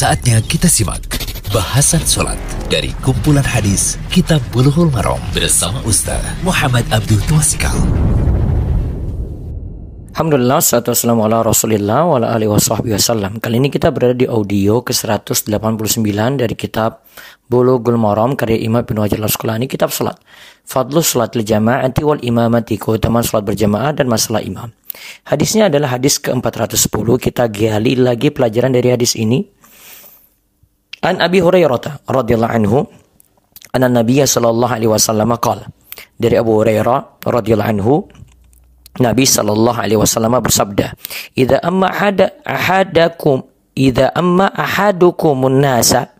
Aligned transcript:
Saatnya 0.00 0.40
kita 0.40 0.64
simak 0.64 1.04
bahasan 1.52 2.00
sholat 2.08 2.40
dari 2.72 2.88
kumpulan 3.04 3.44
hadis 3.44 4.00
Kitab 4.08 4.40
Bulughul 4.48 4.88
Maram 4.88 5.20
bersama 5.36 5.76
Ustaz 5.84 6.24
Muhammad 6.40 6.88
Abdul 6.88 7.20
Tuasikal. 7.28 7.76
Alhamdulillah, 10.16 10.64
salatu 10.64 10.96
wassalamu 10.96 11.28
ala 11.28 11.44
rasulillah 11.44 12.08
wa 12.08 12.16
ala 12.16 12.32
alihi 12.32 12.48
wasallam. 12.48 13.44
Kali 13.44 13.60
ini 13.60 13.68
kita 13.68 13.92
berada 13.92 14.16
di 14.16 14.24
audio 14.24 14.80
ke-189 14.80 15.52
dari 16.32 16.56
kitab 16.56 17.04
Bulughul 17.52 18.00
Maram 18.00 18.40
karya 18.40 18.56
Imam 18.56 18.80
Ibn 18.80 19.04
Hajar 19.04 19.20
Al-Asqalani, 19.20 19.68
kitab 19.68 19.92
salat. 19.92 20.16
Fadlus 20.64 21.12
salat 21.12 21.36
li 21.36 21.44
jama'ati 21.44 22.00
wal 22.08 22.24
imamati, 22.24 22.80
keutamaan 22.80 23.20
salat 23.20 23.44
berjamaah 23.44 23.92
dan 23.92 24.08
masalah 24.08 24.40
imam. 24.40 24.72
Hadisnya 25.28 25.68
adalah 25.68 26.00
hadis 26.00 26.16
ke-410. 26.16 26.88
Kita 27.20 27.52
gali 27.52 28.00
lagi 28.00 28.32
pelajaran 28.32 28.72
dari 28.72 28.96
hadis 28.96 29.12
ini 29.12 29.59
An 31.00 31.16
Abi 31.24 31.40
Hurairah 31.40 32.04
radhiyallahu 32.04 32.54
anhu 32.60 32.84
anna 33.72 33.88
Nabi 33.88 34.20
sallallahu 34.20 34.68
alaihi 34.76 34.92
wasallam 34.92 35.32
qala 35.40 35.72
dari 36.20 36.36
Abu 36.36 36.60
Hurairah 36.60 37.24
radhiyallahu 37.24 37.70
anhu 37.72 38.04
Nabi 39.00 39.24
sallallahu 39.24 39.80
alaihi 39.80 39.96
wasallam 39.96 40.36
bersabda 40.44 40.92
idza 41.32 41.62
amma 41.64 41.88
ahada 41.88 42.36
ahadakum 42.44 43.48
idza 43.72 44.12
amma 44.12 44.52
ahadukumun 44.52 45.62
nasa 45.62 46.12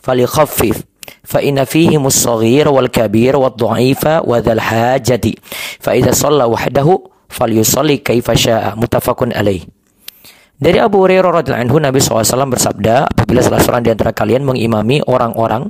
falikhaffif 0.00 0.80
fa 1.20 1.44
inna 1.44 1.68
fihim 1.68 2.06
as-saghir 2.08 2.70
wal 2.72 2.88
kabir 2.88 3.36
wad 3.36 3.58
dha'ifa 3.58 4.24
wa 4.24 4.40
dhal 4.40 4.62
hajati 4.62 5.36
fa 5.82 5.92
idza 5.92 6.16
shalla 6.16 6.48
wahdahu 6.48 7.04
falyusalli 7.28 8.00
kaifa 8.00 8.32
syaa 8.32 8.78
muttafaqun 8.80 9.34
alaih 9.36 9.66
dari 10.56 10.80
Abu 10.80 11.04
Hurairah 11.04 11.44
radhiyallahu 11.44 11.64
anhu 11.68 11.76
Nabi 11.76 12.00
SAW 12.00 12.48
bersabda, 12.48 13.12
apabila 13.12 13.44
salah 13.44 13.60
seorang 13.60 13.84
di 13.84 13.90
antara 13.92 14.16
kalian 14.16 14.40
mengimami 14.44 15.04
orang-orang, 15.04 15.68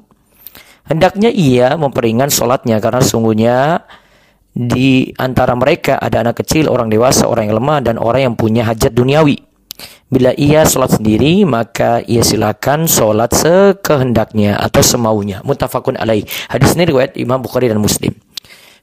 hendaknya 0.87 1.31
ia 1.35 1.75
memperingan 1.75 2.31
sholatnya 2.31 2.79
karena 2.79 3.03
sungguhnya 3.03 3.83
di 4.57 5.11
antara 5.21 5.53
mereka 5.53 5.99
ada 6.01 6.23
anak 6.23 6.41
kecil, 6.41 6.73
orang 6.73 6.89
dewasa, 6.89 7.29
orang 7.29 7.51
yang 7.51 7.59
lemah, 7.61 7.79
dan 7.83 8.01
orang 8.01 8.33
yang 8.33 8.35
punya 8.39 8.65
hajat 8.65 8.95
duniawi. 8.95 9.37
Bila 10.07 10.31
ia 10.39 10.63
sholat 10.63 10.97
sendiri, 10.97 11.43
maka 11.43 11.99
ia 12.07 12.23
silakan 12.23 12.87
sholat 12.87 13.35
sekehendaknya 13.35 14.55
atau 14.55 14.81
semaunya. 14.81 15.43
Mutafakun 15.43 15.99
alaih. 15.99 16.23
Hadis 16.47 16.79
ini 16.79 16.87
riwayat 16.89 17.19
Imam 17.19 17.43
Bukhari 17.43 17.67
dan 17.67 17.83
Muslim. 17.83 18.15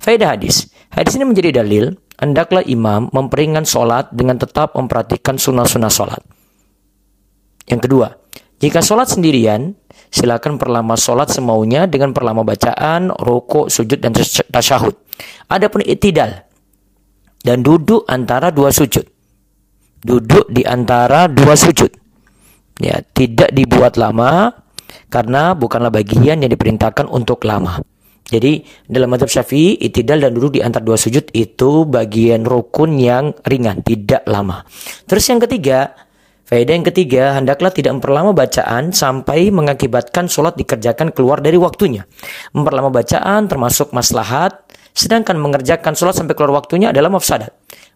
Faedah 0.04 0.36
hadis. 0.36 0.68
Hadis 0.92 1.16
ini 1.16 1.24
menjadi 1.24 1.64
dalil 1.64 1.96
hendaklah 2.20 2.62
imam 2.66 3.10
memperingan 3.10 3.66
sholat 3.66 4.10
dengan 4.14 4.38
tetap 4.38 4.78
memperhatikan 4.78 5.38
sunnah-sunnah 5.38 5.92
sholat. 5.92 6.22
Yang 7.70 7.82
kedua, 7.90 8.08
jika 8.60 8.80
sholat 8.84 9.12
sendirian, 9.12 9.76
silakan 10.08 10.56
perlama 10.56 10.96
sholat 10.96 11.32
semaunya 11.32 11.88
dengan 11.90 12.12
perlama 12.12 12.46
bacaan, 12.46 13.12
rokok, 13.12 13.68
sujud, 13.72 14.00
dan 14.00 14.14
tasyahud. 14.52 14.96
Adapun 15.52 15.84
itidal 15.84 16.48
dan 17.44 17.60
duduk 17.60 18.08
antara 18.08 18.50
dua 18.50 18.72
sujud. 18.72 19.04
Duduk 20.04 20.52
di 20.52 20.64
antara 20.64 21.32
dua 21.32 21.56
sujud. 21.56 21.92
Ya, 22.82 23.00
tidak 23.14 23.54
dibuat 23.54 23.96
lama 24.00 24.52
karena 25.08 25.54
bukanlah 25.54 25.94
bagian 25.94 26.42
yang 26.42 26.52
diperintahkan 26.52 27.06
untuk 27.06 27.46
lama. 27.46 27.80
Jadi 28.34 28.66
dalam 28.90 29.14
madhab 29.14 29.30
syafi'i 29.30 29.78
itidal 29.78 30.18
dan 30.26 30.34
duduk 30.34 30.58
di 30.58 30.66
antara 30.66 30.82
dua 30.82 30.98
sujud 30.98 31.30
itu 31.38 31.86
bagian 31.86 32.42
rukun 32.42 32.98
yang 32.98 33.38
ringan, 33.46 33.86
tidak 33.86 34.26
lama. 34.26 34.66
Terus 35.06 35.30
yang 35.30 35.38
ketiga, 35.38 35.94
faedah 36.50 36.74
yang 36.74 36.88
ketiga, 36.90 37.38
hendaklah 37.38 37.70
tidak 37.70 37.94
memperlama 38.02 38.34
bacaan 38.34 38.90
sampai 38.90 39.54
mengakibatkan 39.54 40.26
sholat 40.26 40.58
dikerjakan 40.58 41.14
keluar 41.14 41.46
dari 41.46 41.62
waktunya. 41.62 42.10
Memperlama 42.58 42.90
bacaan 42.90 43.46
termasuk 43.46 43.94
maslahat, 43.94 44.66
sedangkan 44.98 45.38
mengerjakan 45.38 45.94
sholat 45.94 46.18
sampai 46.18 46.34
keluar 46.34 46.58
waktunya 46.58 46.90
adalah 46.90 47.14
mafsadat 47.14 47.54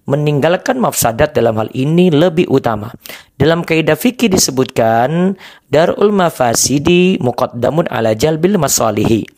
meninggalkan 0.07 0.79
mafsadat 0.79 1.35
dalam 1.35 1.59
hal 1.59 1.69
ini 1.75 2.07
lebih 2.07 2.47
utama. 2.47 2.95
Dalam 3.35 3.61
kaidah 3.67 3.99
fikih 3.99 4.31
disebutkan 4.31 5.35
darul 5.67 6.15
mafasidi 6.15 7.19
muqaddamun 7.19 7.91
ala 7.91 8.15
jalbil 8.15 8.55
masalihi. 8.55 9.36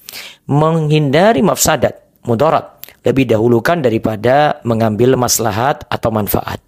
Menghindari 0.50 1.46
mafsadat, 1.46 2.22
mudarat 2.26 2.80
lebih 3.06 3.30
dahulukan 3.30 3.80
daripada 3.80 4.60
mengambil 4.68 5.16
maslahat 5.16 5.88
atau 5.88 6.12
manfaat. 6.12 6.60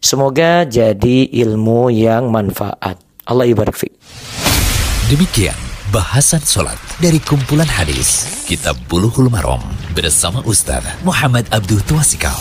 Semoga 0.00 0.64
jadi 0.64 1.26
ilmu 1.46 1.90
yang 1.90 2.30
manfaat. 2.30 2.98
Allah 3.26 3.46
ibarik 3.50 3.74
Demikian 5.10 5.54
bahasan 5.90 6.42
sholat 6.42 6.78
dari 6.98 7.22
kumpulan 7.22 7.66
hadis 7.66 8.42
Kitab 8.46 8.78
Buluhul 8.90 9.30
Marom 9.30 9.62
bersama 9.94 10.42
Ustaz 10.46 10.82
Muhammad 11.02 11.46
Abdul 11.50 11.82
Tuasikal. 11.86 12.34